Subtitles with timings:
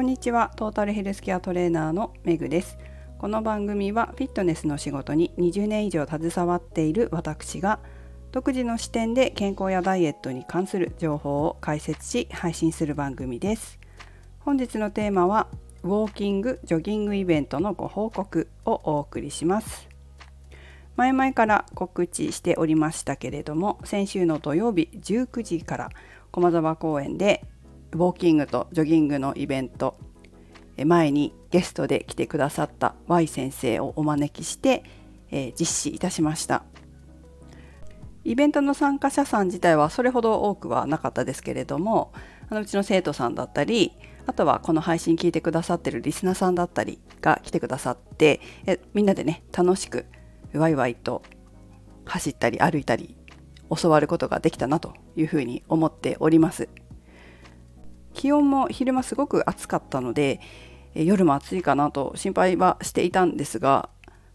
[0.00, 0.50] こんにちは。
[0.56, 2.78] トータルヘルスケアトレーナーのめぐです。
[3.18, 7.80] この番組はフィットネスの仕事に20年以上携わっている私が
[8.32, 13.78] 独自の視点で健康やダイエットに関する情報を解説し配信する番組です。
[14.38, 15.48] 本日のテーマは
[15.82, 19.86] ウォーキング・ジョギングイベントのご報告をお送りします。
[20.96, 25.90] 前々から告知しておりましたけれども先週の土曜日19時から
[26.30, 27.44] 駒沢公園で
[27.92, 29.96] ウォーキングとジョギングのイベント
[30.84, 34.84] 前にゲストで来てくださった Y 先生をお招きして、
[35.30, 36.62] え、実施いたしました
[38.24, 42.12] イベントの参加者さん自体はそれほど多くはなかったですけれども
[42.48, 43.92] あのうちの生徒さんだったり
[44.26, 50.06] あとはこの配信聞いてくださってるリスナーさんだったりが来てくださってえみんなでね楽しく
[50.52, 51.22] ワイワイと
[52.04, 53.16] 走ったり歩いたり
[53.74, 56.68] 教わることができたなというふうに思っております。
[58.14, 60.40] 気温も昼間すごく暑かったので
[60.94, 63.88] 夜も暑いかなと心配はしていたんですが、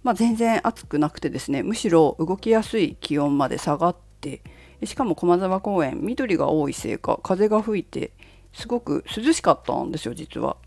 [0.03, 4.41] まあ、全然暑くなくてですねむしろ動きやすい気温まで下がって
[4.83, 8.13] しかも駒沢公園緑が多いせいか風が吹いて
[8.53, 10.57] すごく涼しかったんですよ実は。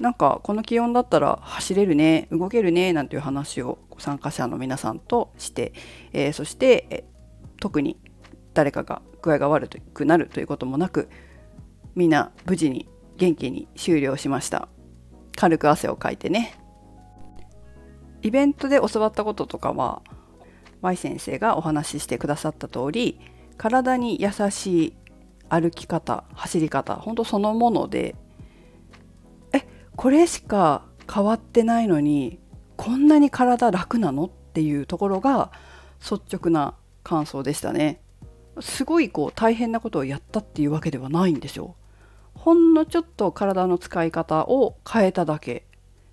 [0.00, 5.74] なんかこの気温だったら走れるね動けるねなんていう話を参加者の皆さんとして、
[6.14, 7.04] えー、そして、え
[7.60, 7.98] 特に
[8.54, 11.10] 誰かが具合が悪くなるということもなく
[11.94, 14.68] みんな無事に元気に終了しました。
[15.36, 16.60] 軽く汗をかいてね。
[18.22, 20.02] イベントで教わったこととかは
[20.82, 23.20] Y 先生がお話ししてくださった通り
[23.56, 24.94] 体に優しい
[25.48, 28.14] 歩き方走り方ほんとそのもので
[29.52, 29.66] え
[29.96, 32.38] これしか変わってないのに
[32.76, 35.50] こんなに体楽なのっていうところが
[36.00, 38.00] 率直な感想でしたね。
[38.60, 41.76] すごいこう大変なことをやったっていうわけではないんですよ。
[42.40, 45.66] ほんのちょっと体の使い方を変えただけ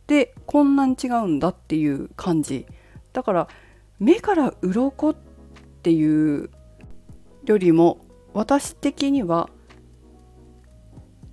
[0.07, 2.65] でこんなに違うんだっていう感じ
[3.13, 3.47] だから
[3.97, 5.15] 目から鱗っ
[5.83, 6.49] ていう
[7.45, 7.99] よりも
[8.33, 9.49] 私的には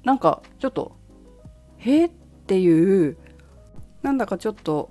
[0.05, 0.97] なんかちょっと
[1.79, 2.11] 「へえっ
[2.47, 3.17] ていう
[4.03, 4.91] なんだかちょっと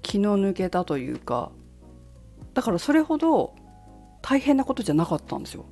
[0.00, 1.52] 気の抜けたというか
[2.54, 3.54] だからそれほど
[4.22, 5.66] 大変なことじゃなかったんですよ。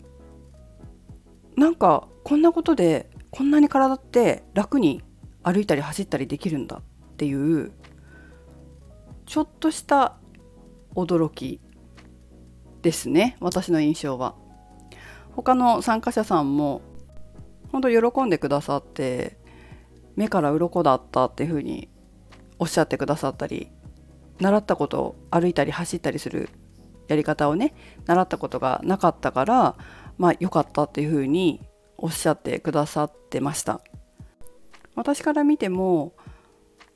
[1.56, 5.02] なんかこんなことでこんなに体って楽に
[5.42, 7.72] 歩いたり走ったりできるんだっていう
[9.26, 10.16] ちょっとした
[10.94, 11.60] 驚き
[12.82, 14.34] ですね私の印象は。
[15.34, 16.82] 他の参加者さんも
[17.70, 19.38] 本当喜んでくださって
[20.14, 21.88] 目から鱗だったっていうふうに
[22.58, 23.70] おっしゃってくださったり
[24.40, 26.50] 習ったことを歩いたり走ったりする
[27.08, 27.72] やり方をね
[28.04, 29.76] 習ったことがなかったから
[30.18, 31.62] まあ良かったっていうふうに
[32.02, 33.80] おっしゃってくださってました。
[34.94, 36.12] 私から見ても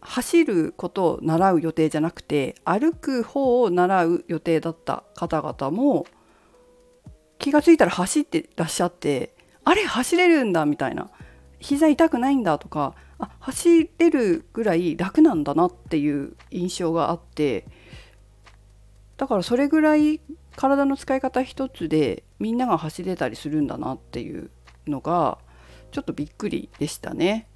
[0.01, 6.07] 走ることを習う予定じゃなくて歩く方を習う予定だった方々も
[7.39, 9.35] 気が付いたら走ってらっしゃって
[9.65, 11.11] あれ走れるんだみたいな
[11.59, 17.67] 膝痛くないんだとかあ走れるぐらい楽なんだなっていう印象があって
[19.17, 20.21] だからそれぐらい
[20.57, 24.51] 体の使い方一つでみんなが走れたりするんだなっていう
[24.87, 25.39] のが
[25.91, 27.49] ちょっとびっくりでしたね。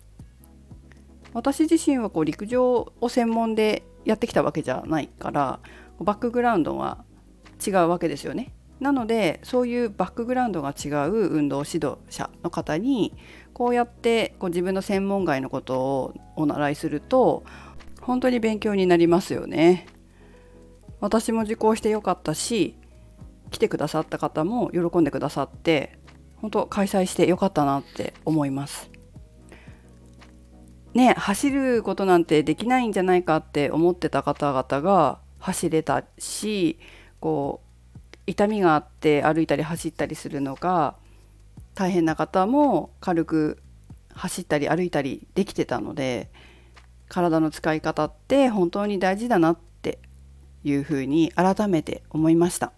[1.33, 5.61] 私自身はこう陸上を専門でやってきたわけじゃないから
[6.01, 7.05] バックグラウンドは
[7.65, 8.53] 違うわけですよね。
[8.81, 13.15] なのでそういうバックグラウンドが違う運動指導者の方に
[13.53, 17.45] こうやってこう自分の専門外のことをお習いすると
[18.01, 19.87] 本当に勉強になりますよね。
[21.01, 22.75] 私も受講してよかったし
[23.51, 25.99] 来てくださった方も喜んでくださって
[26.41, 28.91] 本当開催してよかったなって思います。
[30.95, 36.79] ね走ることなんてできないんじゃないかって思ってた方々が走れたし
[37.21, 40.97] こう痛みがあって歩いたり走ったりするのが
[41.75, 43.63] 大変な方も軽く
[44.13, 46.31] 走ったり歩いたりできてたので
[47.09, 49.99] 体の使い方って本当に大事だなって
[50.65, 52.73] いうふうに改めて思いました。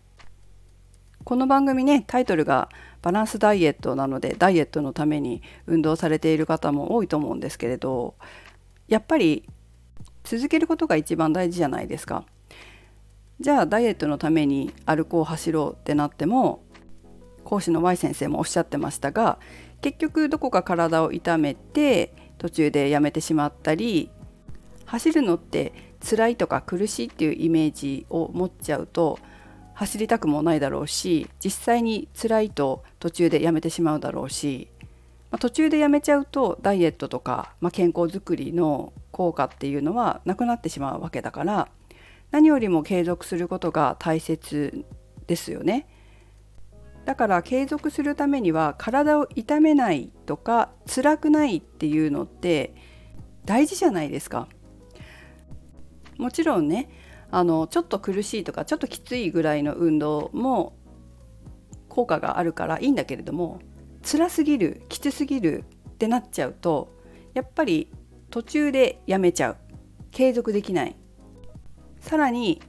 [1.25, 2.69] この番組ねタイトルが
[3.03, 8.15] バランスダイエットなのでダイエットのために運動されている方も多いと思うんですけれど
[8.89, 9.49] やっぱり
[10.25, 12.25] 続けることが一番大事じゃないですか。
[13.41, 16.63] じゃあダイエットのために歩こう走ろうってなっても
[17.43, 19.41] 講師の Y 先生もおっしゃってましたが
[19.81, 24.11] 結局どこか体を痛めて途中でやめてしまったり
[24.85, 25.73] 走るのって
[26.09, 29.19] 辛いとか苦しいっていうイメージを持っちゃうと
[29.75, 34.69] 走りたくもないだろうし実際に辛いと途中でやめてしまうだろうし
[35.33, 41.69] まあ、途中でやめちゃうとダイエットとか、まあ、健康づくりの効果っていうのはなくなってしまうわけだから
[42.31, 44.85] 何よりも継続することが大切
[45.27, 45.87] ですよね。
[47.05, 52.75] だから継続するためには体を痛めないとか辛くないっていうのって
[53.45, 54.49] 大事じゃないですか。
[56.17, 56.89] もちろんね
[57.33, 60.77] あのちょっと苦しいとかちょっときついぐらいの運動も
[61.89, 63.59] 効果があるからいいんだけれども
[64.03, 66.93] 辛すぎるきつすぎるってなっちゃうと
[67.33, 67.91] やっぱり
[68.31, 69.57] 途中でやめちゃう
[70.11, 70.97] 継続できない
[72.01, 72.61] さらに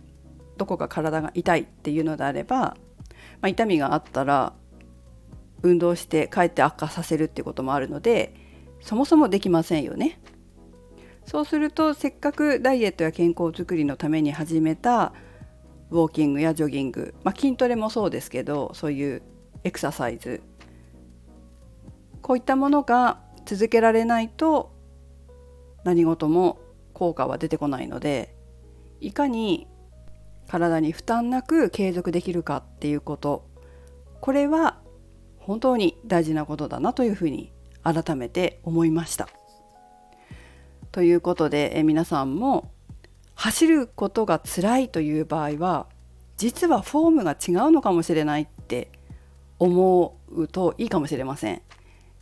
[0.57, 2.75] どこか体が痛いっていうのであれば、ま
[3.41, 4.53] あ、痛みがあったら
[5.61, 8.33] 運動してかえって悪化させるっていうこともあるので
[8.79, 10.19] そもそもできませんよね。
[11.25, 15.13] そうするとせっかくダイエットや健康づくりのために始めた
[15.89, 19.21] ウォーキングやジョギング、まあ、筋トレもそうですけどそういう
[19.63, 20.41] エクササイズ
[22.21, 24.73] こういったものが続けられないと
[25.83, 26.59] 何事も
[26.93, 28.35] 効果は出てこないので
[29.01, 29.67] いかに
[30.47, 33.45] 体に負担なく継続できるかっていうこと
[34.21, 34.79] これは
[35.37, 37.51] 本当に大事なことだなというふうに
[37.83, 39.27] 改めて思いました。
[40.93, 42.71] ということでえ皆さんも
[43.33, 45.87] 走ることが辛いという場合は
[46.37, 48.91] 実はフォームが違うのかもしれないって
[49.57, 51.61] 思うといいかもしれません。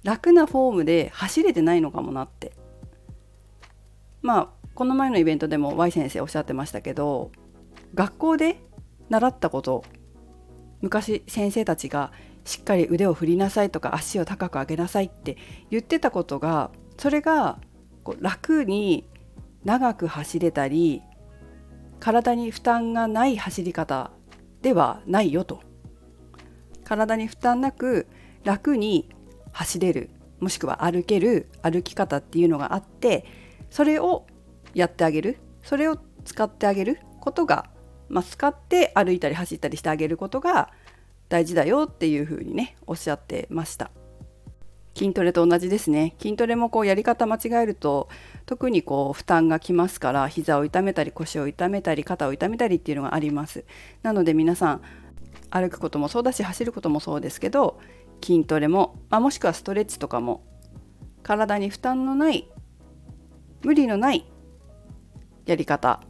[0.04, 2.54] 楽なフォームで走れてないのかもなって。
[4.22, 7.32] まあこの前のイベントでも Y 先生おっしゃってましたけど
[7.94, 8.58] 学校で
[9.10, 9.84] 習ったこと
[10.80, 12.14] 昔先生たちが
[12.46, 15.38] しっかり腕を振りなさいとか足を高く上げなさいって
[15.70, 17.60] 言ってたことがそれが
[18.04, 19.08] こう楽に
[19.64, 21.02] 長く走れたり
[22.00, 24.12] 体に負担がない走り方
[24.62, 25.62] ではないよと
[26.84, 28.08] 体に負担なく
[28.44, 29.10] 楽に
[29.52, 30.10] 走れる
[30.40, 33.26] もしくは歩ける歩き方っていうのがあって
[33.70, 34.26] それを
[34.74, 37.70] やってあげるそれを使ってあげることが、
[38.10, 40.72] まあ、使って歩いたり走ったりしてあげることが
[41.30, 43.92] 大事だよっていうふうにねおっしゃってました。
[44.96, 48.10] 筋トレと同じですね筋トレもこうやり方間違えると
[48.46, 53.64] 特にこう負担がきますから膝を痛めたり腰を痛めたり肩を痛めたりっていうのがあります
[54.04, 54.82] なので皆さん
[55.50, 57.80] 歩くこともそうだし走ることもそうですけど
[58.24, 60.44] 筋トレも、まあ、もしくはストレッチとかも
[61.24, 62.50] 体に負担のない
[63.64, 64.26] 無理のない
[65.46, 66.02] やり方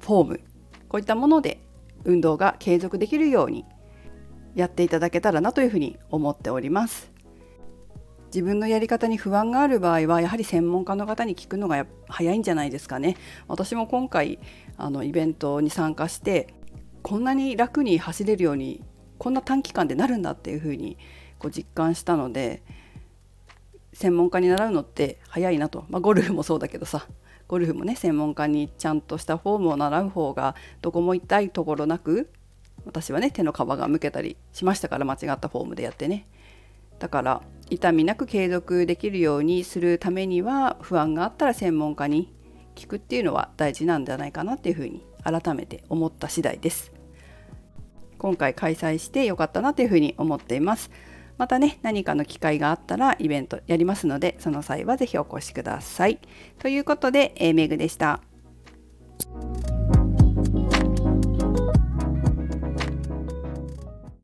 [0.00, 0.40] フォーム
[0.88, 1.60] こういったもので
[2.04, 3.64] 運動が継続できるように
[4.54, 7.17] やっていただけたらなというふうに思っております。
[8.28, 13.16] 自分のやり方に不安がある場合はやはり専門家の方に聞くのが早いんじゃないですかね。
[13.48, 14.38] 私も今回
[14.76, 16.54] あのイベントに参加して
[17.02, 18.82] こんなに楽に走れるように
[19.18, 20.98] こんな短期間でなるんだっていうふうに
[21.38, 22.62] こう実感したので
[23.92, 27.06] 専門家に習うのって早いなと、まあ、ゴルフもそうだけどさ
[27.48, 32.30] ゴルフもね専門家にちゃんとしたフォームを習う方がどこも痛いところなく
[32.84, 36.26] 私はね手の皮がむけたりしましたから間違ったフォームでやってね。
[36.98, 42.32] だから痛みなく継続できるようにするためには不安があったら専門家に
[42.74, 46.92] 聞くっていうのは大事なんじゃないかなっていうふうに改めて思った次第です。
[48.18, 50.90] 今回開催してよかったなというふうに思っています。
[51.38, 56.18] またね、何かの機会があったらイベントやりますので、その際は是非お越しください。
[56.58, 58.20] ということで、えー、メグでした。